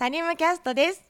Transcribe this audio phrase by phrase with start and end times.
[0.00, 1.02] サニムキャストです。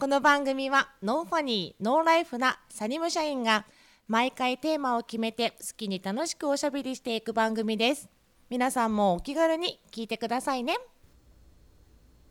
[0.00, 3.66] この番組は No funny, no life なサニム社員が
[4.06, 8.08] 毎回テーマを決めて好きに楽しくおしゃべりしていく番組です。
[8.48, 10.78] 皆さんもお気軽に聞いてくださいね。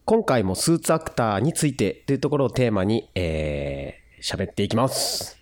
[0.05, 5.39] 今回もスーツアクターについてというところをテーマに、えー、喋っていきます。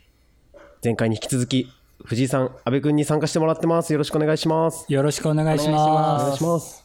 [0.83, 1.71] 前回に引き続き、
[2.03, 3.93] 藤井さん、安部君に参加してもらってます。
[3.93, 4.91] よろしくお願いします。
[4.91, 6.35] よろしくお願いしお願ます。
[6.35, 6.83] いします。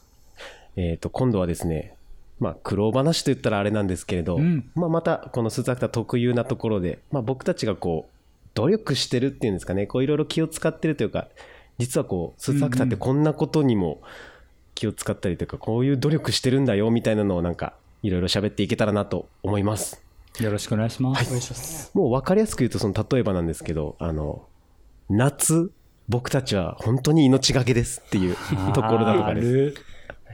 [0.76, 1.96] えっ、と、今度はですね、
[2.40, 8.20] まあ、苦労話と言ったらあれなんですけれど、うんまあ、またこのスーツアクター特有なところで、まあ、僕たちがこう、
[8.54, 11.28] 努力してるっていうんですかね、こういろいろ気を使ってるというか、
[11.78, 14.00] 実はこう、スーツアクターってこんなことにも
[14.74, 20.02] 気を使ったりというか、こういう努力してるんだよみたいなのをなんか、いろいろ喋っていけたらなと思います。
[20.40, 21.90] よろしくお願いします。
[21.94, 24.46] もう分かりやすく言うと、その例えばなんですけど、あの、
[25.10, 25.70] 夏、
[26.08, 28.36] 僕たちは本当に命がけですっていう
[28.72, 29.42] ところだとかで
[29.74, 29.74] す。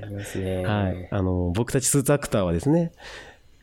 [0.00, 0.64] るありますね。
[0.64, 2.92] はい、あの僕たちスーツアクターはですね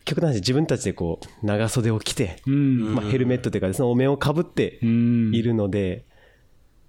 [0.04, 2.94] 極端に自分たちでこう長袖を着て、うん。
[2.94, 5.34] まあ、ヘルメットというかですねお面をかぶってうん。
[5.34, 6.04] いるので、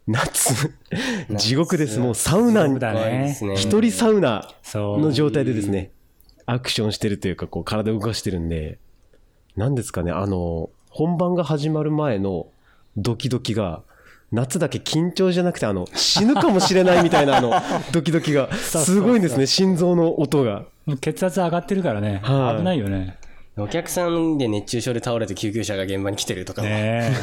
[0.08, 0.72] 夏
[1.36, 2.78] 地獄ですもうサウナに。
[3.56, 4.48] 一人サウナ。
[4.74, 5.92] の状態でですね
[6.46, 8.78] アクションしてるというかこう体を動かしてるんで
[9.56, 12.48] 何ですかねあの本番が始まる前の
[12.98, 13.82] ドキドキが
[14.36, 17.54] 夏だけ緊張じゃなくてあの死ぬかもしれないみたいなあの
[17.92, 20.66] ドキドキがすごいんですね心臓の音が。
[21.02, 22.20] 血圧上がってるからね。
[22.22, 23.18] はい危ないよね。
[23.58, 27.14] お客さんで熱中症で倒れて救急車が現場に来てるとかも、ね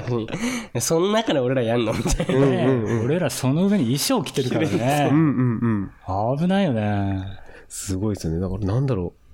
[0.80, 3.04] その中で俺らやんのみたいな。
[3.04, 5.08] 俺らその上に衣装着てるからうんね。
[5.12, 6.38] うんうん。
[6.38, 7.26] 危ないよね。
[7.68, 8.40] すごいですよね。
[8.40, 9.26] だからなんだろう。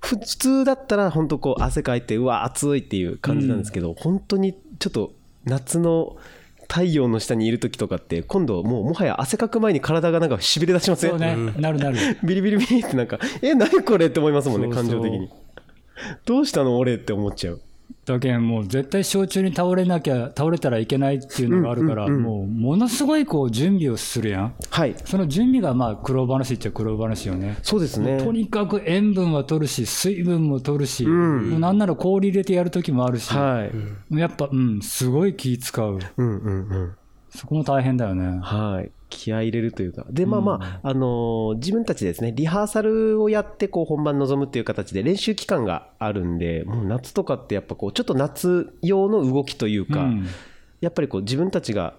[0.00, 5.12] 普通だったら本当こう汗かいてうわ暑いっていう感じなんですけど、本当にちょっと
[5.48, 6.16] 夏の
[6.70, 11.10] 太陽の下にいる時とかって今度もうもはや汗かく前に体がなんかしびれ出しません？
[11.10, 11.34] そうね。
[11.56, 11.96] なるなる。
[12.22, 15.30] ビリビリビリってなんかえ何これって思いますもんね感情的に。
[16.26, 17.60] どうしたの俺って思っちゃう
[18.08, 24.54] だけんもう絶対焼酎に倒れなきゃ、倒れたらいけないっていうのがあるから、うんうんうんもうものすごいこう準備をするやん。
[24.70, 27.58] はいその準備がまあ苦労話っちゃ苦労話よね。
[27.62, 33.68] そうですねとにかく塩分は取るし、水分も取るし、うなんなら氷入れてやるときもあるし、は
[34.10, 35.98] い、やっぱ、うん、すごい気使う。
[36.16, 36.92] うんうんうん
[37.30, 38.40] そこも大変だよね。
[38.42, 38.90] はい。
[39.08, 40.06] 気合い入れるというか。
[40.10, 50.26] で、まあまあ、あのー自分たちでですね、リハーサルをやって、こう、本番臨むっていう形で練習期間があるんで、もう夏とかってやっぱこう、ちょっと夏用の動きというか、うん。
[50.80, 51.94] やっぱりこう、自分たちが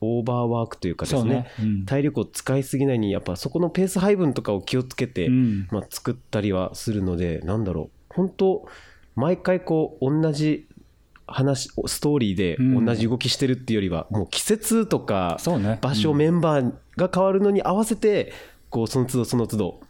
[0.00, 1.50] オーバーワークというかですね、ね。
[1.60, 1.84] うん。
[1.84, 5.68] 体力を使いすぎないに、やっぱそこのペース配分とかを気をつけて、うん。
[5.70, 8.66] まあ、作ったりはするので、なんだろう、本当
[9.14, 10.66] 毎回こう、同じ
[11.30, 15.38] 話、ストーリーでうん同じ動きしてるっていうよりは、もう季節とか。
[15.80, 18.32] 場所、メンバーが変わるのに合わせて、
[18.68, 19.80] こう、その都度その都度、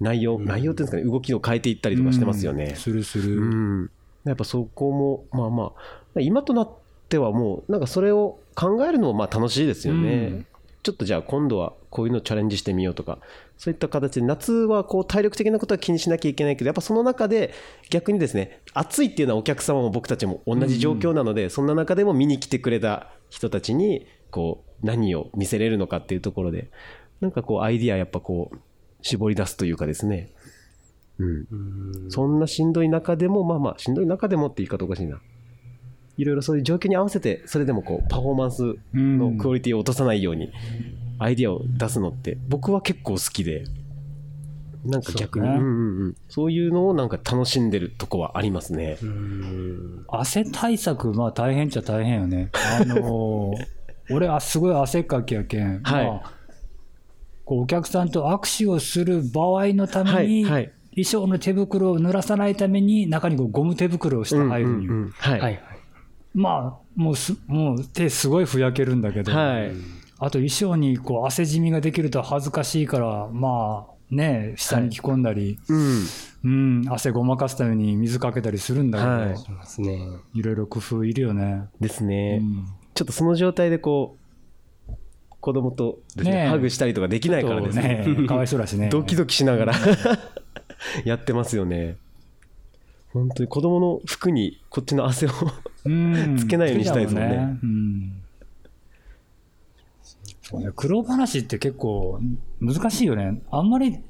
[0.00, 2.74] 内容、内容っていうんですかね、動きを変えていったりとかしてますよね。
[2.76, 3.40] するすうる。
[3.40, 3.90] ん。
[4.24, 5.72] やっぱそこも、まあま
[6.16, 6.70] あ、今となっ
[7.08, 10.44] てはもう、なんかそれを考えるのもまあ楽しいですよね。
[10.82, 13.18] うんちょっとじゃあ今度はこういうのチャレンジしてみようとか、
[13.56, 17.54] そういった形で、夏はこう体力的なことは気にしなきゃいけないけど、やっぱその中で
[17.88, 26.70] 逆にですね、暑いっていうのはお客様も僕たちも同じ状況なので、そんな中でも見に来てくれた人たちに、こう、何を見せれるのかっていうところで、
[27.20, 28.58] なんかこう、アイディアやっぱこう、
[29.02, 30.32] 絞り出すというかですね、
[31.18, 32.10] うん。
[32.10, 35.20] そんなしんどい中でも、まあまあ、しんどい中でもって言い方おかしいな。
[36.22, 40.52] いろいろそういう状況に合わせて、それでもこう、パフォーマンスのクオリティを落とさないように、
[41.18, 43.64] アイディアを出すのって、僕は結構好きで、
[44.84, 48.98] なんか逆に、そうねうんうんうん、そういうのをなんか楽しんでるとこはありますね。
[50.08, 52.50] 汗対策、まあ大変っちゃ大変よね。
[52.54, 53.66] あのー
[54.10, 55.80] 俺はすごい汗っかきやけん。
[55.82, 56.32] はいまあ
[57.44, 64.92] こうお客さんと握手をする場合のために、はいはい衣装の手袋を濡らさないために、中にこうゴム手袋をして入るんよ。
[64.92, 65.40] うんうんうんはい。
[65.40, 65.62] はい。
[66.34, 69.72] まあ、もうす、もう手すごいふやけるんだけど、はい。
[70.18, 76.06] あと衣装にこう汗じみができると恥ずかしいから、まあね、下に着込んだり、うん。
[76.44, 79.26] うん、汗ごまかすために水かけたりするんだけど、は
[80.34, 80.38] い。
[80.38, 81.68] い、ろいろ工夫いるよね。
[81.80, 82.40] ですね。
[82.40, 84.16] うんちょっとその状態でこ
[84.88, 84.92] う、
[85.40, 88.04] 子供とねねえハグしたりとかできないからですね。
[88.06, 88.88] ね、かわいそうだしね。
[88.92, 89.74] ドキドキしながら
[91.04, 91.96] やってますよね。
[93.12, 95.30] 本当に子供の服にこっちの汗を
[95.84, 98.22] うんつけないようにしたいですもんねつけちゃううん
[100.42, 102.20] そうね、苦労話って結構
[102.60, 103.40] 難しいよね。
[103.50, 104.00] あんまり、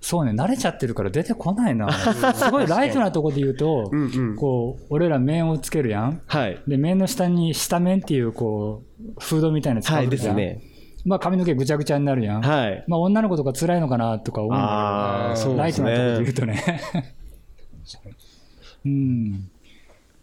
[0.00, 1.90] そうね、慣れちゃってるから出てこないな。
[2.34, 6.20] すごいライトなとこで言うと、うんうんこう、俺ら面をつけるやん。
[6.26, 6.58] はい。
[6.68, 10.36] で、面の下に下面っていう、こう、フードみたいなの使はいうじゃん。
[10.36, 10.62] ですね。
[11.04, 12.42] まあ髪の毛ぐちゃぐちゃになるやん。
[12.42, 12.84] はい。
[12.86, 16.34] まあ女の子とか辛いのかなとか思うんだああ、けど、そうですライトなところで言ねう。
[16.34, 16.80] とね。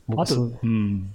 [0.10, 0.20] うん。
[0.20, 1.12] あと、うん。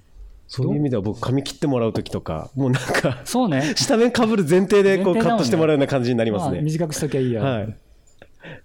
[0.50, 3.74] そういう意味では僕髪切ってもらう時とか、もうなんか、そうね。
[3.78, 6.62] 下面かぶる前提でこうカットしてもらうような感じになりますまあね。
[6.62, 7.42] 短くしときゃいいや。
[7.42, 7.76] はい。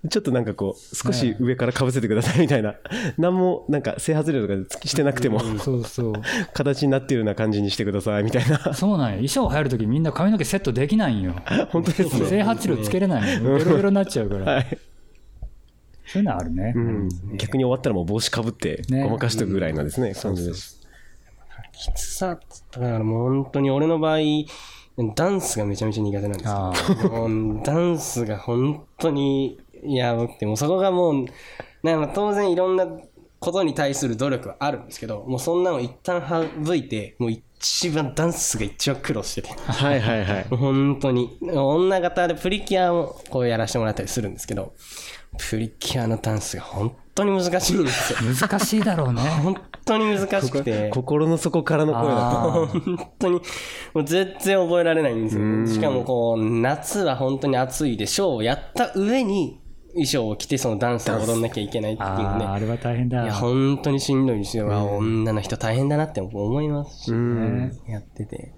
[0.09, 2.75] ちょっとなんかこう、少し上からかぶせてくださいみたいな、
[3.19, 6.13] なんもなんか整髪料とかしてなくても、そうそう。
[6.53, 8.73] 形になってるような感じにしてくださいみたいな。
[8.73, 9.11] そうなんや。
[9.15, 11.35] 衣装入るときみんな髪の毛セットできないんよ。
[11.69, 12.25] 本当ですね。
[12.25, 13.57] 整髪料つけれないの。
[13.57, 14.53] ベロベロになっちゃうから。
[14.53, 14.77] はい。
[16.07, 16.73] そういうのあるね。
[16.75, 17.09] うん。
[17.37, 20.81] 逆に終わったらもう帽子かぶって、ねごまかしとくぐらいのですね、感じです。
[21.71, 22.39] きつさ、
[22.71, 24.19] だからもう本当に俺の場合、
[25.15, 26.73] ダンスがめちゃめちゃ苦手なんですあ
[27.03, 27.09] よ。
[27.27, 31.25] もうダンスが本当にやばくて、もうそこがもう、
[31.83, 32.87] なんか当然いろんな
[33.45, 36.21] ことに対する努力はあるんですけど、もうそんなの一旦
[36.65, 39.49] 省いて、もう一番ダンスが一番苦労してて。
[39.53, 40.45] はいはいはい。
[40.55, 41.37] 本当に。
[41.41, 44.73] 女型でプリキュアをこうやらせてもらったりするんですけど、
[45.37, 48.19] プリキュアのダンスが本当に難しいんですよ。
[48.33, 49.21] 難しいだろうね。
[49.43, 49.55] 本
[49.85, 50.89] 当に難しくて。
[50.89, 52.65] 心の底からの声だと。
[52.67, 53.33] 本当に、
[53.93, 55.67] もう全然覚えられないんですよ。
[55.67, 59.59] しかもこう、夏は本当に暑いで、ショーをやった上に
[59.95, 62.65] 衣装を着てそのダンスを踊んなきゃいけないっていうあー、あね。
[62.65, 63.23] れは大変だ。
[63.23, 64.71] いや、本当にしんどいですよ。
[64.73, 68.53] あ女の人大変だなって思いますし、ねやってて。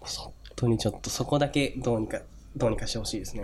[0.00, 2.20] 本当にちょっとそこだけどうにか、
[2.56, 3.42] どうにかしてほしいですね。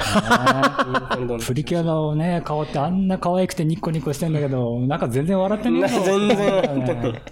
[1.47, 7.23] プリキュアのね、顔ってあんな可愛くてニッコニコしてんだけど、なんか全然笑ってねえぞ全然笑ってないね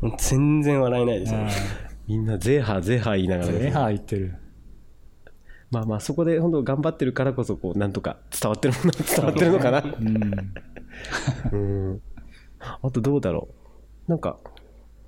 [0.00, 1.48] もう全然笑えないですね。
[2.08, 4.34] みんなゼーハーゼーハー言いながらゼーハー言ってる。
[5.70, 9.82] まあまあそこで本当頑張ってるからこそこうなんとか伝わってるものは伝わってるのかな。
[9.82, 11.90] うん。
[11.92, 12.02] うん。
[12.58, 13.48] あとどうだろ
[14.08, 14.10] う。
[14.10, 14.38] なんか、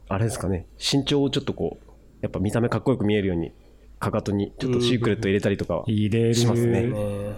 [0.09, 0.67] あれですかね。
[0.79, 1.91] 身長をちょっとこう、
[2.23, 3.53] やっぱ見た目かっこよく見えるように、
[3.99, 6.35] かかとにちょっとシークレット入れたりとかは入れる。
[6.35, 6.87] しますね。
[6.87, 7.37] ね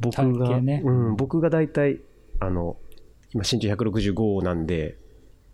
[0.00, 2.00] 僕体が、型ねうん、僕が大体、
[2.40, 2.76] あの、
[3.32, 4.98] 今身長165なんで、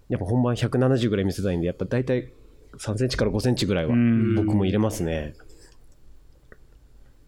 [0.08, 2.32] やっぱ本番170ぐらい見せたいんで、やっぱ大体
[2.78, 5.34] 3センチから5センチぐらいはうん僕も入れますね。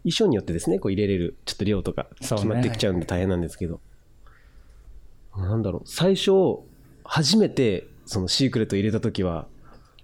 [0.03, 3.79] 衣装によってですね、こう入れれるちょっと量とか決まってきちゃうんで大変なんですけど、
[5.35, 6.31] なんだろう、最初、
[7.03, 9.47] 初めてそのシークレット入れたときは、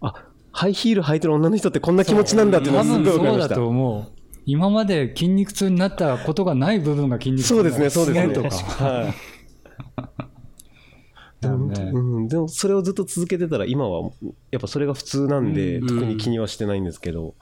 [0.02, 3.56] あハイヒール履いてる女の人ってこんな気持ちなんだっていうのすごい分そうだ分かりました。
[3.56, 4.20] と思う。
[4.46, 8.34] 今まで筋肉痛になったことがない部分が筋肉痛そうですね、そうですね。
[8.34, 8.50] とか。
[8.84, 9.14] はい。
[11.48, 14.12] ねうん、でもそれをずっと続けてたら今は
[14.52, 17.36] やっぱそれが普通なんで、特に気にはしてないんですけど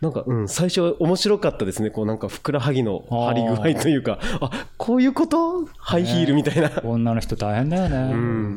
[0.00, 1.90] なんか、うん、最初は面白かったですね。
[1.90, 5.66] こうなんかふくらはぎの張り具合というかあこういうこと？
[5.76, 7.96] ハイヒールみたいな、女の人大変だよね。
[7.96, 8.56] うん、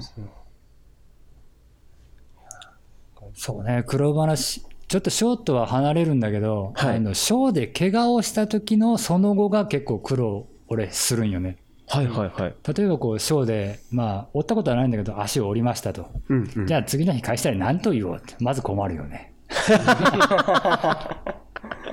[3.34, 6.98] そうね、黒話、ちょっとショートは離れるんだけど、はい。
[6.98, 11.58] あのショーで怪我をした時のその後が結構苦労、俺、するんよね。
[11.88, 16.12] はいはいはい、例えばこう、ショーで、まあ、折ったことはないんだけど、足を折りましたと。
[16.30, 19.33] うんうん、じゃあ次の日返したら何と言おうって、まず困るよね。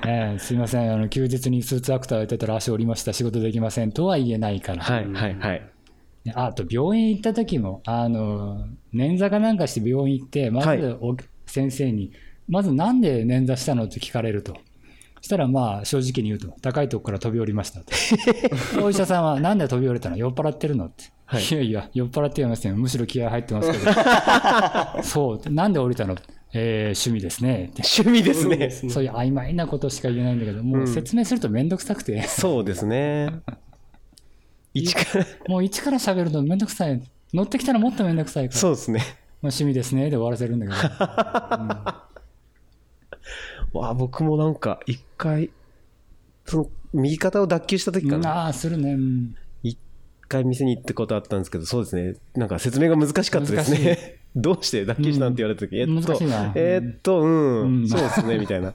[0.06, 4.82] ええすいませんあの、休日にスーツアクターやってたら足折りました、仕事できませんとは言えないから。
[4.82, 5.62] はいはいはい
[6.24, 12.12] ねあと病院行った時も、あの、捻挫かなんかして病院行って、まはいずお先生に、
[12.48, 13.84] まずなんで捻挫したの？
[13.84, 14.54] って聞かれると。
[15.22, 17.86] そしたらまあ正直に言うと、高いとこから飛び降りましたと。
[18.84, 20.86] お医者さんはなんで飛び降りたの酔っ払ってるの？
[20.86, 21.04] って。
[21.26, 22.78] はいい、やいや、酔っ払ってはいませんよ。
[22.78, 23.84] むしろ気合入ってますけど。
[25.04, 25.50] そう。
[25.50, 26.16] なんで降りたの？
[26.52, 27.70] えー趣味ですね。
[27.78, 33.40] 趣味ですねそういう曖昧なことしか言えないんだけど、もう説明するとめんどくさくて、そうですね
[34.74, 37.02] 一からもう一から喋るのめんどくさい。
[37.32, 38.60] 乗ってきたらもっとめんどくさいから。
[38.60, 38.98] そうですね
[39.42, 40.78] まあ、趣味ですねで終わらせるんだけど。
[43.72, 45.50] わあ僕もなんか一回
[46.44, 48.92] その右肩を脱臼した時かなああ、するね。
[48.92, 49.78] うん一
[50.28, 52.14] 回店に行ってことあったんですけど、そうですね。
[52.34, 54.19] なんか説明が難しかったです難ね。
[54.36, 55.92] どうして脱臼したんって言われた時、えっと
[56.54, 58.74] えーっと、うん、うんそうですね、みたいな。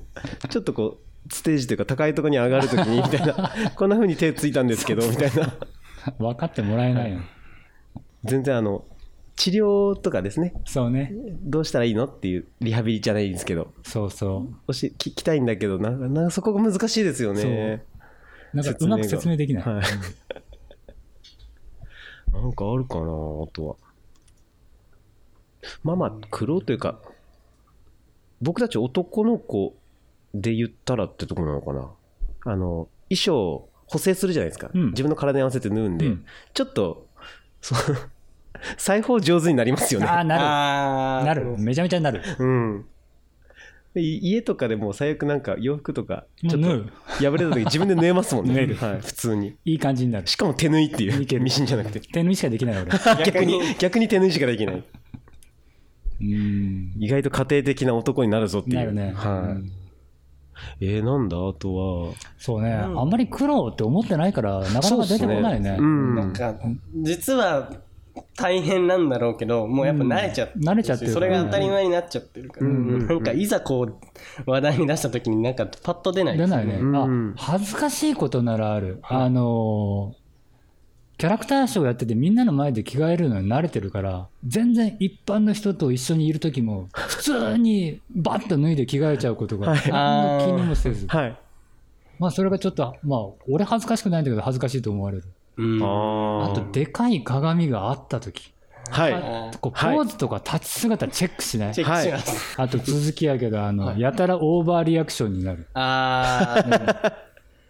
[0.50, 3.52] ちょっとこう、ステージというか高いところに上がるときに、みたいな。
[3.76, 5.54] こんな風に手ついたんですけど、みたいな。
[6.20, 7.20] 分かってもらえないよ。
[8.26, 8.86] 全然あの、
[9.36, 10.54] 治療とかですね。
[10.66, 11.14] そうね。
[11.42, 17.84] どうしたらいいのっていうリハビリじゃないんですけど、そうそ教え聞きたいんだけど、なんかなそこが難しいですよね。
[18.54, 18.58] う。
[18.58, 19.64] なんかうまく説明できない。
[19.64, 19.84] はい。
[22.34, 23.06] なんかあるかな、あ
[23.52, 23.76] とは。
[25.84, 27.00] まあまあ、苦労というか、
[28.41, 29.75] 僕たち男の子
[30.34, 32.51] で言ったらってところなのかな。
[32.51, 34.69] あの、衣装補正するじゃないですか。
[34.74, 37.07] うん自分の体に合わせて縫うんで、うんちょっと、
[37.62, 37.75] そ
[38.77, 40.05] 裁縫上手になりますよね。
[40.07, 41.45] ああ、なる。
[41.45, 41.57] なる。
[41.57, 42.22] めちゃめちゃなる。
[42.39, 42.86] うん。
[44.00, 52.91] 家とかでもう最悪なんか洋服とかもちょっと破れた時自分で縫えますもんね 縫えるはい、普通にいい感じになるしかも手縫いっていういけるミシンじゃなくて手縫いしかできない俺
[53.25, 54.84] 逆に逆に手縫いしかできないうん
[56.19, 58.75] 意外と家庭的な男になるぞっていう。
[58.75, 59.13] なるね。
[59.15, 59.72] はい、うん。
[60.79, 61.38] えー、なんだ？
[61.38, 61.75] あと
[62.07, 62.13] は。
[62.38, 65.75] そうね、あんまり苦労って思ってないからなかなか出てこないね。
[65.77, 66.15] うん。
[66.15, 66.55] なんか、
[67.03, 67.74] 実は
[68.38, 70.69] 大変なんだろうけど、もうやっぱ慣れちゃって、うん。
[70.69, 73.95] 慣れちゃってるそれが当たり前になっちゃってるから、なんかいざこう、
[74.50, 80.25] 話題に出した時になんかパッと出ないです出ないね、うんあ恥ずかしいことならある、あのー
[81.17, 91.38] キャラクターショーやっててみんなの前で着替えるのに慣れてるから全然一般の人と一緒にいる時も普通にバッと脱いで着替えちゃうことが何の気にもせず、はい。
[92.19, 93.19] まあそれがちょっとまあ
[93.50, 95.24] 俺恥ずかしくないんだけど恥ずかしいと思われる。
[95.57, 95.84] うん。
[95.84, 98.51] ああとでかい鏡があった時。
[98.89, 99.13] はい。
[99.13, 99.98] あこうポはい。
[99.98, 102.62] ーズとか立ち姿チェックしない、チェックします。
[102.62, 105.67] あと続きやけどあの、やたらオーバーリアクションになる。
[105.74, 106.63] あ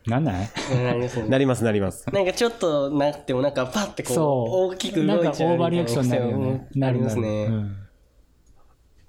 [0.07, 0.45] なんない？
[0.45, 1.29] ー、なりますね。
[1.29, 2.09] なりますなります。
[2.12, 4.74] なんかちょっとなってもなんかパッてこうそう。
[4.74, 7.77] 大きく動いちゃうなんかオーバーリアクションになるよねなりますね、うん。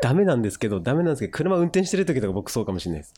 [0.02, 3.14] ダメなんですけどダメなんですけど車運転してる時とか僕そうかもしれないです。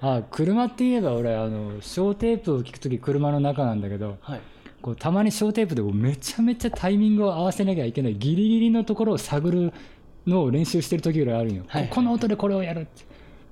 [0.00, 4.40] あ車って言えば俺あの小テープを聞く時車の中なんだけどはい。
[4.82, 9.74] こうたまに小テープでこうめちゃめちゃタイミングを合わせなきゃいけないギリギリのところを探る
[10.26, 11.88] のを練習してる時ぐらいあるんよ、はい。
[11.88, 13.04] この音でこれをやるって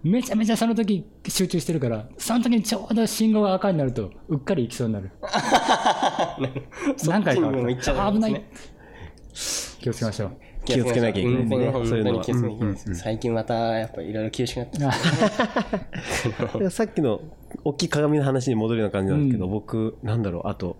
[0.03, 5.11] めちゃめちゃその時集中してるからその時にちょうど信号が赤になるとうっかり行きそうになる。
[7.07, 7.51] 何回か。
[7.51, 8.43] も行っちゃダメ危ない。
[9.81, 10.31] 気をつけましょう。
[10.65, 11.73] 気をつけなきゃいけないですね。
[11.73, 14.69] そういうの最近またやっぱいろいろ厳しくなっ
[16.59, 17.21] て さっきの
[17.65, 20.49] 大きい鏡の話に戻るような感じなんですけど、僕なんだろう。
[20.49, 20.77] あと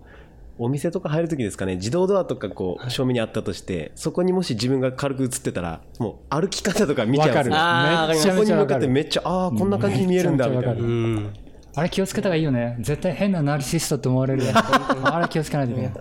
[0.59, 1.75] お店とか入る時ですかね。
[1.77, 7.55] 自動ドアとかこう正面にあったとしてそこにもし自分が軽く映ってたらもう歩き方とか見ちゃうんですよわかる。
[7.55, 11.29] あーめっちゃそこに向かってめっちゃああこんな感じに見えるんだみたいな。
[11.75, 12.77] あれ気をつけた方がいいよね。
[12.81, 15.93] 絶対変なナルシストって思われるよ あれ気をつけないといけない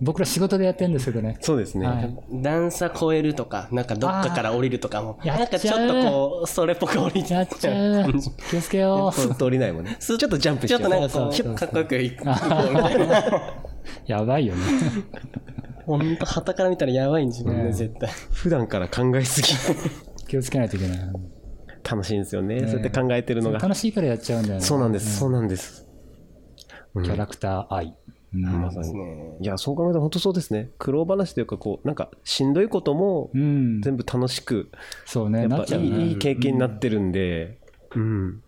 [0.00, 1.36] 僕ら仕事でやってるんですけどね。
[1.40, 2.16] そうですね、はい。
[2.32, 8.10] 段差超えるとかなんかどっかから降りるとかもなんかちょっとこうそれっぽく降りちゃっちゃう。
[8.10, 8.12] う
[8.50, 9.96] 気をつけよスッと降りないもんね。
[9.98, 11.46] ちょっとジャンプしちょっとなんかそうそうそう。
[11.46, 13.18] こうかっこよくいくみたいな。
[13.18, 13.30] う
[14.06, 14.62] やばいよね。
[15.84, 18.08] ほんと旗から見たらやばいんですよねね絶対。
[18.32, 19.48] 普段から考えすぎ。
[20.28, 20.98] 気をつけないといけない。
[21.82, 22.60] 楽しいんですよね。
[22.60, 23.58] そうやって考えてるのが。
[23.58, 24.60] 楽しいからやっちゃうんだよね。
[24.60, 25.86] そうなんです、そうなんです。
[26.94, 27.86] キャラクター愛。
[27.86, 27.94] うん
[28.32, 28.92] まさに。
[28.92, 30.70] ねいやそう考えたら本当そうですね。
[30.78, 33.80] 苦労話というかこうなんかしんどいこともうん。
[33.82, 34.70] 全部楽しく、
[35.04, 35.42] そうね。
[35.42, 37.58] やっぱいい,、経験になってるんで、
[37.94, 38.42] うん、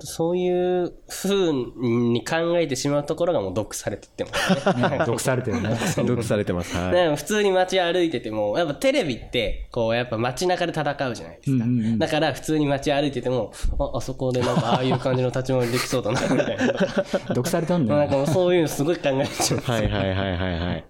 [0.00, 6.76] そういう風に考えてしまうところがもう毒されてってますねね毒されてるね毒されてます。
[6.76, 7.16] はい。
[7.16, 11.64] 普通に街歩いてても、やっぱテレビって、こう、やっぱ街中で戦うじゃないですか。
[11.64, 17.34] うんうんうんだから普通に街歩いてても、あ、あそこでなんかああいう感じの立ち回りできそうだな、みたいな。
[17.34, 19.60] 毒されたんだなんよかもうそういうのすごい考えちゃう。
[19.60, 20.84] はいはいはいはいはい。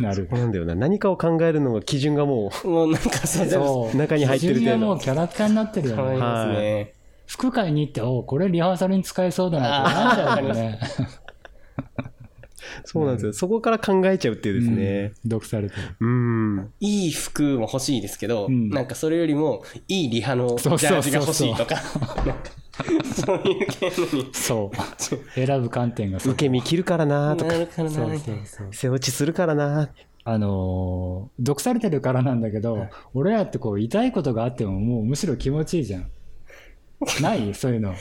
[0.00, 0.74] なるなんだよな。
[0.74, 6.94] 何かを考えるのが基準がももうなんかそう中に入ってる程度自分がもうキャラクターになってるよ思いねますね。
[7.28, 10.80] 服買いに行っておこれリハーサルに使えそうだなってなっちゃうよね。
[12.84, 13.32] う、 そうなんですよ。
[13.34, 15.12] そこから考えちゃうっていうですね。
[15.26, 15.82] 毒されてる。
[16.00, 16.72] うん。
[16.80, 18.70] いい服も欲しいですけど、うん。
[18.70, 20.98] なんかそれよりもいいリハのジャそうそうそう。
[20.98, 21.92] ージが欲しいとか、なんか
[23.14, 24.30] そういう系のに。
[24.32, 25.34] そう。
[25.34, 26.32] 選ぶ観点がそう。
[26.32, 28.46] 受け身切るからなとか、なるからなそうみたいうな。
[28.46, 29.90] そそう背落ちするからな
[30.24, 36.10] あのー毒されてるからなんだけど、俺らってこう痛いことがあってももうむしろ気持ちいいじゃん
[37.22, 37.54] ない？
[37.54, 37.94] そういうの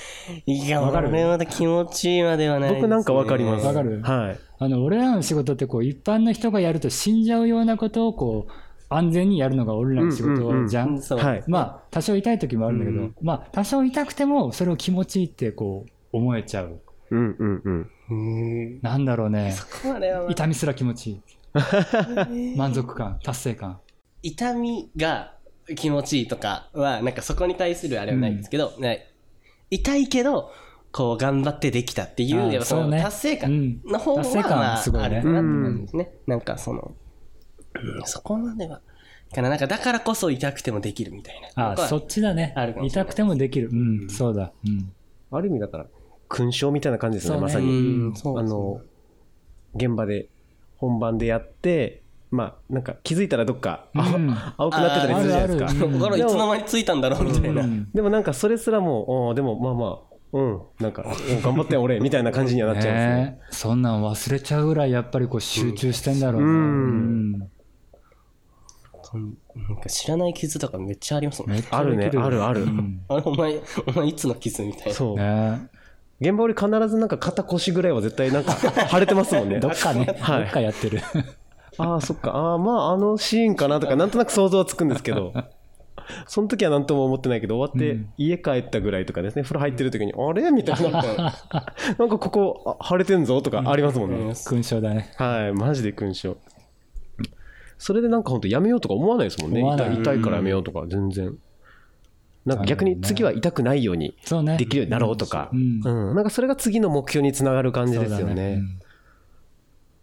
[0.45, 1.09] いや、わかる？
[1.09, 2.81] 俺まだ気持ちいいまではないです、ね。
[2.81, 3.65] 僕なんかわかります。
[3.65, 4.01] わかる？
[4.01, 4.39] はい。
[4.59, 8.51] あの俺らの仕事ってこう一般の人がやると死んじゃうようなことをこう
[8.89, 11.19] 安全にやるのが俺らの仕うんうんうん事じゃん,、そう。
[11.19, 11.43] はい。
[11.47, 16.79] まあ多少痛い時もあるんだけど、うんまあ多少痛くてもそれを気持ちいいってこう思えちゃう
[17.11, 17.89] うんうんうん。
[18.09, 18.79] うん。
[18.81, 19.53] なんだろうね
[20.29, 21.21] 痛みすら気持ちいい
[22.57, 23.79] 満足感達成感
[24.23, 25.33] 痛みが
[25.75, 29.07] 気持ちいいとかは、なんかそこに対するあれはないんですけど、ね
[29.69, 30.51] 痛いけど、
[30.91, 35.05] こう頑張ってできたっていう、やっぱその達成感の方が、うん達成感まあ、すごいね。
[35.05, 36.11] あるかなって感じですね。
[36.25, 36.93] なんかその、
[37.75, 38.81] うんそこまでは、
[39.33, 39.49] かな。
[39.49, 41.73] なんかだからこそ痛くてもできるみたいな。
[41.73, 42.55] あそっちだね。
[42.83, 43.69] 痛くてもできる。
[43.71, 44.09] うん。
[44.09, 44.51] そうだ。
[44.65, 44.91] うん。
[45.31, 45.85] ある意味だから、
[46.29, 48.13] 勲章みたいな感じですよね、まさに。
[48.23, 48.81] あの、
[49.75, 50.29] 現場で、
[50.77, 54.37] 本番でやって、まあ、なんか気づいたらどっか、あうん。
[54.57, 55.65] 青くなってたりするじゃないですか。
[55.69, 55.91] あるある。
[55.91, 57.61] ここからいつの間についたんだろうみたいな。
[57.61, 57.89] うん。
[57.93, 63.39] でもなんかそれすらも、でもまあまあ、うん、なんか、うん頑張って俺、みたいな感じにはなっちゃうんですね。
[63.49, 67.39] そんなん忘れちゃうぐらいやっぱりこう集中してんだろうね、うん。
[67.39, 67.49] なん
[69.81, 71.63] か知らない傷とかめっちゃありますもんね。
[71.71, 72.11] あるね。
[72.13, 73.01] あるあるうん。
[73.07, 74.93] あれ、お前、お前いつの傷みたいな。
[74.93, 75.15] そう。
[75.15, 75.69] ね
[76.19, 78.57] 現場より必ずなんか肩腰ぐらいは絶対なんか
[78.89, 79.59] 腫れてますもんね。
[79.61, 80.43] どっかね、はい。
[80.45, 81.01] どっかやってる。
[81.77, 82.31] ああそっか。
[82.31, 85.33] ああまああのシーンかなとかなんとなく想像はつくんですけど。
[86.25, 89.43] その時は何とも思ってないけど終わって家帰ったぐらいとかですね。
[89.43, 90.51] 風呂入ってる時にあれ？
[90.51, 91.01] みたいな。
[91.99, 95.13] なんかここあ腫れてんぞとかありますもんね、勲章だね。
[95.17, 96.37] はいマジで勲章。
[97.77, 99.61] それでなんか本当やめようとか思わないですもんね。
[100.01, 101.37] 痛いからやめようとか全然。
[102.45, 104.15] なんか逆に次は痛くないように。
[104.57, 105.81] できるようになろうとか、うん。
[105.83, 106.15] うん。
[106.15, 108.53] なんかそれが次の目標につながる感じですよね。
[108.53, 108.79] うん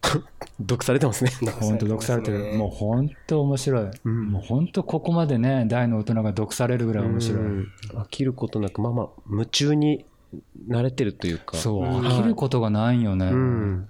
[0.60, 1.30] 毒されてますね
[1.60, 2.56] 本当毒されてる。
[2.56, 4.08] もう本当面白い。
[4.08, 7.40] んもう本当ここまでね、大の大人が毒されるぐらい面白い。
[7.40, 10.04] うん飽きることなくまあまあ夢中に
[10.68, 13.26] 慣れてるというかそう、はい飽きることがないよね。
[13.26, 13.88] う不ん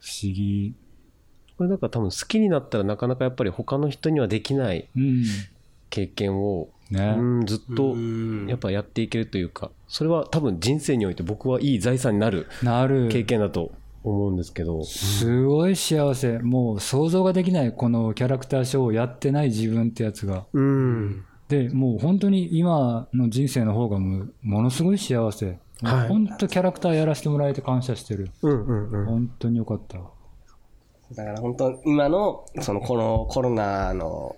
[0.00, 0.74] 思議。
[1.56, 5.24] これだから多分好きになったらなかなかやっぱり他の人にはできないうん。
[5.90, 7.14] 経験を、ね。
[7.18, 13.08] うん、ずっとうんやっぱやっていけるというかそれは多分人生において僕はいい財産になるなる。
[13.08, 13.72] 経験だと
[14.02, 16.38] 思うんですけど、すごい幸せ。
[16.38, 20.46] もう想像ができない、このキャラクターショーをやってない自分ってやつが。
[20.52, 25.58] うん、で、もう本当に今の人生の方がもうものすごい幸せ。
[25.82, 28.30] はい本当キャラクターやらせてもらえて感謝してる。
[28.42, 29.98] うんうんうん本当によかった。
[31.14, 34.36] だから本当、今の、その、このコロナの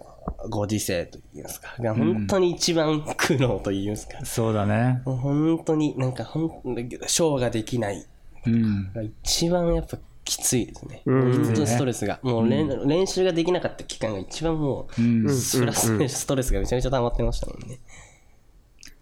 [0.49, 5.03] ご時世といいますか、が本当に一番苦悩といいますか、そうだね。
[5.05, 8.07] 本当になんか、ほん、ショーができない
[8.47, 8.93] うん。
[8.93, 11.03] が一番やっぱきついですね。
[11.05, 12.21] うん本当にストレスが。
[12.23, 15.29] もう練,、練習ができなかった期間が一番もう、うん。
[15.31, 15.59] ス
[16.27, 17.79] トレスがめちゃめちゃ溜まってましたもんね。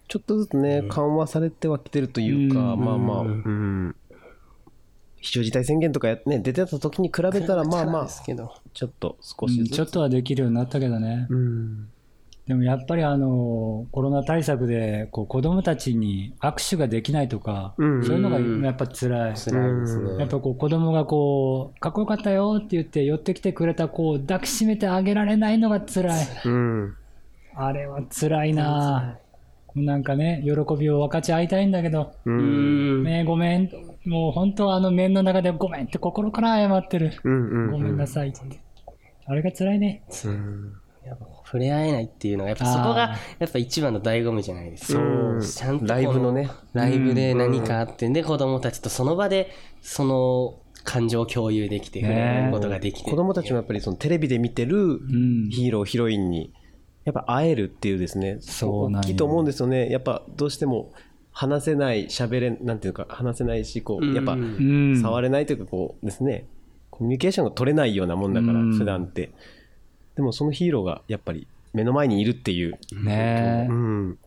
[0.07, 3.95] ちょっとずつね、緩和されてはきてるというか、うんまあまあ、うん、
[5.21, 8.53] 非常事態宣言とかや、ね、出てた時に比べたら、まあまあで、すけど。
[8.73, 9.75] ちょっと少うんしずつ。
[9.75, 11.27] ちょっとはできるようになったけどね。
[11.29, 11.89] うん
[12.51, 19.35] でもやっぱりあのコロナ対策でこう子供たちに握手ができないとか、うんそういうのがやっぱ辛い。
[19.37, 20.17] 辛いですね。
[20.19, 26.27] やっぱこう子供がこうかっこよかったよって言って寄ってきてくれた子を抱きしめてあげられないのが辛い。
[26.43, 26.97] うん
[27.55, 29.17] あれは辛いな。
[29.73, 33.03] なんかね、喜びを分かち合いたいんだけど、ううんん。
[33.05, 33.69] ね、ごめん、
[34.03, 37.13] もう本当はあの面の中でごめんって心から謝ってる。
[37.23, 38.39] うんうんごめんなさいって。
[39.25, 40.03] あれが辛いね。
[40.25, 40.73] うん
[41.05, 45.01] やっぱ触れ合えないっていうのが、やっぱそこが、やっぱ一番の醍醐味じゃないですか。
[45.41, 53.09] ちゃんとこライブのねライブで何かあってんで、子供たちとその場で、その感情を共有できて、触れ合うことができて。
[53.09, 55.49] 子供たちもやっぱりそのテレビで見てるうん。
[55.49, 56.53] ヒーロー、ヒロインに、
[57.03, 59.89] やっぱ会えるっていうですね、そう大きいと思うんですよね。
[59.89, 60.93] やっぱどうしても
[61.33, 65.01] 話せない、喋れ、なんていうか、話せないし、こう、やっぱうん。
[65.01, 66.47] 触れないというか、こうですね、
[66.89, 69.31] コミュニケーションが取れないようなもんだから、うん普段って。
[70.21, 72.77] でもそのヒーローがやっぱり目の前にいるっていう。
[73.03, 74.19] ねえうん。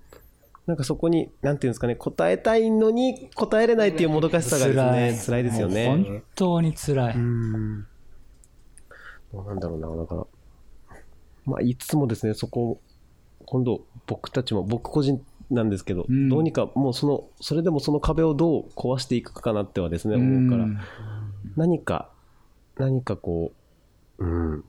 [0.66, 5.86] なんかそこに、なんていうんですかね、答えたいのに答えれないっていうもどかしさがですね、辛いですよね。
[5.86, 7.14] 本当に辛い。
[7.14, 7.86] うん。
[9.32, 10.26] どうなんだろうな、だから。
[11.44, 12.80] まあ、いつもですね、そこ、
[13.46, 20.78] 今度、僕たちも、僕個人なんですけど、うんどうにか、もうその、それでもその壁をどう壊していくかなってはですね、思うから、うん
[21.56, 22.10] 何か、
[22.78, 23.52] 何かこ
[24.18, 24.64] う、うん。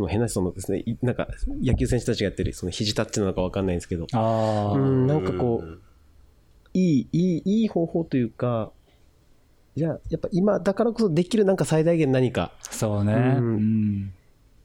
[0.00, 1.28] もう変なそのですね、いなんか
[1.62, 5.78] 野球選手たちがやってるその肘タッチなのかわかんないんですけど、ああ、うん、なんかこう、
[6.72, 8.72] いい、いい、いい方法というか、
[9.76, 13.12] じゃあ、やっぱ今だからこそできるなんか最大限何か、そうね。
[13.12, 13.56] ううん
[14.04, 14.12] ん。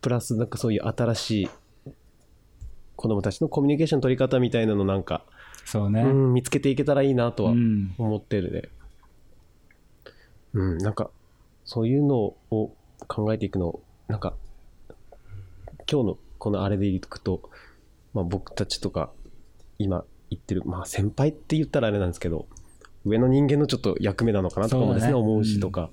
[0.01, 1.49] プラスなんかそういう新しい
[2.95, 5.25] 子供たちのコミュニケーションの取り方みたいなのなんか、
[5.65, 6.01] そうね。
[6.01, 8.69] うん、見つけていけたらいいなとはうん思ってるで。
[10.53, 11.09] うん、なんか、
[11.65, 12.71] そういうのを
[13.07, 14.33] 考えていくの、なんか、
[15.89, 17.49] 今日のこのあれでいくと、
[18.13, 19.11] まあ僕たちとか、
[19.77, 22.47] 今言ってる、まあ先輩って言ったらあれなんですけど、
[23.05, 25.89] 上の人間のちょっと役目なのかなとかもですね、ね思うしとか。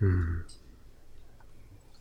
[0.00, 0.44] うん。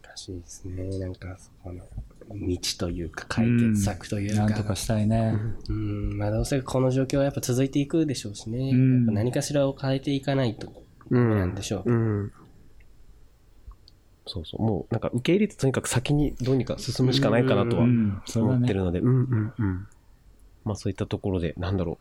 [0.03, 0.99] 難しいですね。
[0.99, 1.83] なんか、そこの
[2.29, 4.45] 道というか、解決策というか。
[4.45, 5.35] なんとかしたいね。
[5.67, 8.69] うん、まあどうせこの状況はやっぱ続いていくでしょうしね。
[8.71, 10.71] うん何かしらを変えていかないと、
[11.09, 11.91] うんなんでしょう。
[11.91, 12.31] うん。
[14.27, 14.61] そうそう。
[14.61, 17.83] もうなんか受け入れてとにかく先にどうにか進むしかないかなとは。
[17.83, 19.87] 思ってるので、うんうんうん。
[20.65, 21.97] まあそういったところで、なんだろ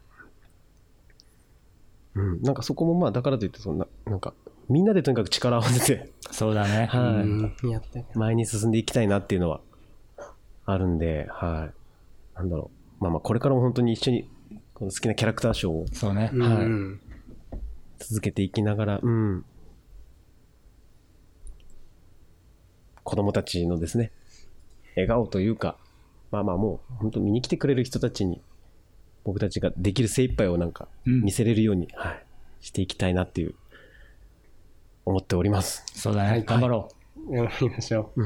[2.14, 2.20] う。
[2.20, 2.42] うん。
[2.42, 4.34] なんかそこもまあだからといって、そんな、なんか
[4.68, 6.86] みんなでとにかく力を合わせて、そうだね。
[6.92, 7.02] はい。
[7.22, 9.60] うん、やって前に進んでいきたいなっていうのは
[10.64, 12.36] あるんで、はい。
[12.36, 13.02] なんだろう。
[13.02, 14.28] まあまあこれからも本当に一緒に
[14.74, 16.26] この好きなキャラクターショーをそうね。
[16.26, 17.00] はいうん
[17.98, 19.44] 続けていきながら、うん。
[23.06, 24.10] 子供たちのですね、
[24.96, 25.76] 笑顔というか、
[26.32, 28.42] まあまあもう本当見に来てくれる人たちに
[29.22, 32.24] 僕たちができる精一杯をなんかうん見せれるように、はい、
[32.60, 33.54] していきたいなっていう
[35.04, 35.84] 思っております。
[35.94, 36.42] そうだね。
[36.44, 36.88] 頑張ろ
[37.30, 38.22] 頑張りましょう。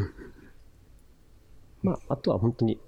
[1.82, 2.80] まああとは本当に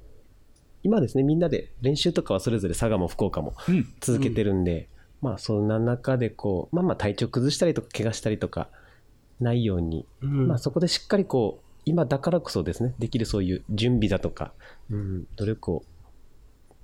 [0.82, 3.72] 今ですねみんなで練習とかはそれぞれ佐賀も福岡もう。
[3.72, 3.94] うん。
[4.00, 4.88] 続けてるんで、
[5.20, 8.70] まあそんな中でこうまあまあ体調崩したりとか怪我したりとか
[9.40, 14.52] ないように、うんまあそこでしっかりこう今だからこそですねできるそういう準備だとか、
[14.90, 15.82] うん、努力を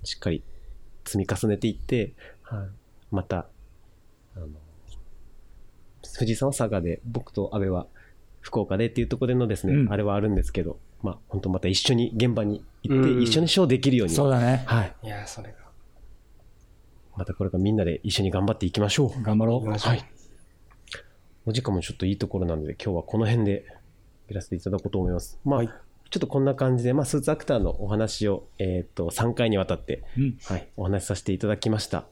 [0.03, 0.43] しっかり
[1.05, 2.67] 積み重ねていって、はい、
[3.11, 3.47] また
[4.35, 4.47] あの
[6.17, 7.87] 藤井さんは佐賀で僕と阿部は
[8.41, 14.63] 福岡でっていうところでのですね、うんあれはあるんですけどまあ本当また一緒に現場に行ってうん一緒にショーできるように、そうだね。
[14.65, 15.57] はい、いや、それが。
[17.15, 19.23] またこれからみんなで一緒に頑張っていきましょう。
[19.23, 20.05] 頑張ろうはい。
[21.45, 23.65] お時間もちょっといいところなので、今日はこの辺で
[24.29, 25.39] やらせていただこうと思います。
[25.43, 25.69] まあ、はい
[26.11, 30.37] ちょっとこんな感じで、まあ、スーツアクターのお話を、えっ、と、3回にわたって、うん。
[30.45, 32.05] はい、お話しさせていただきました。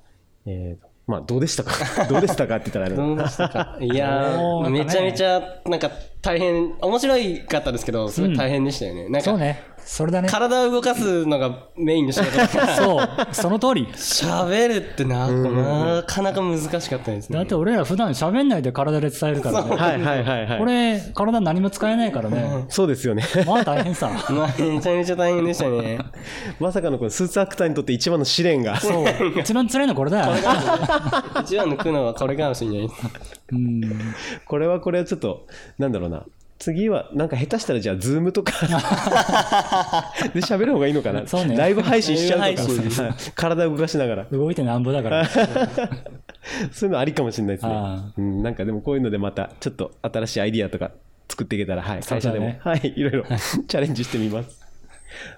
[0.45, 1.71] えーとまあ、どうでしたか？
[2.06, 3.77] どうでしたかって言ったらどうでしたか？
[3.82, 4.38] いや
[4.69, 5.89] めちゃめちゃ、なんか
[6.21, 9.03] 大変、面白いかったですけど、すごい大変でしたよね。
[9.10, 9.63] なんか、そうね。
[9.88, 10.28] それだね。
[10.28, 13.08] 体を動かすのがメインの仕事だから、 そう。
[13.32, 13.88] その通り。
[13.95, 17.38] 喋るってな、なかなか難しかったですね。
[17.38, 19.76] だって俺ら普段喋んないで体で伝えるからね。
[19.76, 20.60] はいはいはいはい。
[20.60, 22.65] これ、体何も使えないからね。
[22.67, 23.23] そうですよね。
[23.45, 24.12] まあ大変さ。
[24.30, 26.00] まあ、めちゃめちゃ大変でしたね。
[26.60, 28.82] まさかのこのスーツアクターにとって一番の試練が。
[28.82, 29.06] そう。
[29.39, 30.34] 一番辛いのこれだよ。
[31.41, 32.89] 一番の苦悩はこれかもしれない。
[33.54, 33.82] うん。
[34.45, 35.47] これはこれはちょっと、
[35.78, 36.26] なんだろうな。
[36.60, 38.52] 次は、なんか下手したらじゃあ、ズームとか
[40.34, 41.28] で喋る方がいいのかな。
[41.28, 42.70] そうねライブ配信しちゃうとか
[43.04, 44.24] はい体を動かしながら。
[44.32, 45.26] 動いてなんぼだから。
[46.72, 48.12] そういうのありかもしれないですねあ。
[48.17, 50.91] うん、なんかでもこういうのでまたちょっと新しいアイディアとか
[51.30, 53.24] 作っていけたら、はい、会社でも、はい、いろいろ
[53.67, 54.65] チャレンジしてみます。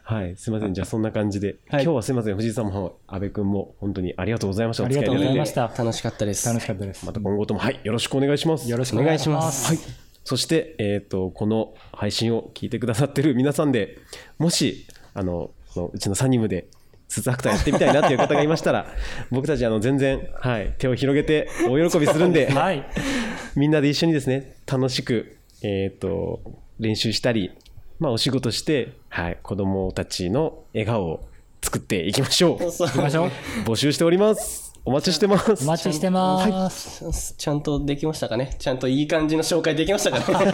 [0.04, 0.74] はい、すみません。
[0.74, 2.36] じゃあそんな感じで、はい今日はすみません。
[2.36, 4.84] 藤井さんも阿部君も本当にありがとうございました。
[4.84, 5.72] おありがとうございました。
[5.78, 6.48] 楽しかったです。
[6.48, 7.14] 楽しかったですま。
[7.14, 8.70] た今後とも、はい、よろしくお願いします。
[8.70, 9.68] よろしくお願いします。
[9.68, 10.09] はい。
[10.30, 13.98] そして、えっ、と、この配信を聞いてくださってる皆さんで、
[14.38, 15.50] もし、あの、
[15.92, 16.68] うちのサニムで、
[17.08, 18.86] スーツアクターやってみたいなっていう方がいましたら、
[19.32, 22.86] 僕たち、あの、全然、はい、手を広げて、大喜びするんで、 はい。
[23.58, 26.42] みんなで一緒にですね、楽しく、えっ、と、
[26.80, 27.50] 練習したり、
[27.98, 31.28] まあ、お仕事して、はい、子供たちの笑顔を
[31.64, 32.66] 作っていきましょう。
[32.66, 33.30] 行きましょう。
[33.66, 34.69] 募集しております。
[34.86, 35.64] お待ちしてます。
[35.64, 37.36] お待ちしてます。
[37.38, 38.56] ちゃんとできましたかね？
[38.60, 40.46] ちゃんといい感じの紹介できましたか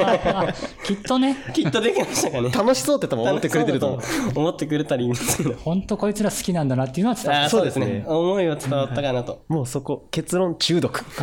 [0.46, 0.54] ね？
[0.84, 2.50] きっとね、きっとできましたかね？
[2.50, 4.00] 楽しそうって多分思ってくれてると思う。
[4.36, 5.54] 思ってくれたらいいんですけど。
[5.56, 8.04] ほんとこいつら好きなんだなっていうのは伝わっあーそうですね。
[8.08, 9.44] 思いは伝わったかなと。
[9.48, 11.06] もうそこ、結論中毒。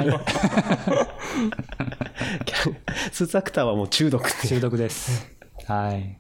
[3.13, 4.31] スーツアクターはもう中毒。
[4.31, 4.49] た。
[4.49, 5.29] 中毒です。
[5.67, 6.19] はい。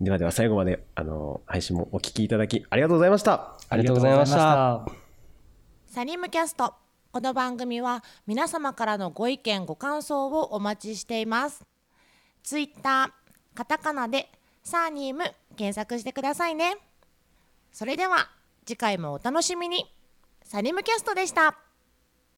[0.00, 3.56] ではでは最後まで、あの、配信もお聞きいただきありがとうございました。
[3.68, 4.86] ありがとうございました。
[5.86, 6.74] サニムキャスト。
[7.10, 11.64] この番組は皆様からのご意見ご感想をお待ちしています。
[12.44, 14.30] ツイッターカタカナで
[14.62, 15.24] サーニーム
[15.56, 16.76] 検索してくださいね。
[17.72, 18.30] それでは
[18.64, 19.92] 次回もお楽しみに。
[20.44, 21.67] サニムキャストでした